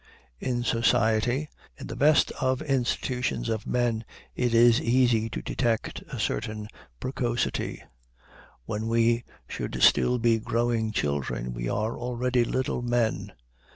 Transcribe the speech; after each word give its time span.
In 0.39 0.63
society, 0.63 1.47
in 1.77 1.85
the 1.85 1.95
best 1.95 2.31
institutions 2.67 3.49
of 3.49 3.67
men, 3.67 4.03
it 4.35 4.51
is 4.51 4.81
easy 4.81 5.29
to 5.29 5.43
detect 5.43 6.01
a 6.11 6.19
certain 6.19 6.67
precocity. 6.99 7.83
When 8.65 8.87
we 8.87 9.25
should 9.47 9.83
still 9.83 10.17
be 10.17 10.39
growing 10.39 10.91
children, 10.91 11.53
we 11.53 11.69
are 11.69 11.99
already 11.99 12.43
little 12.43 12.81
men. 12.81 13.33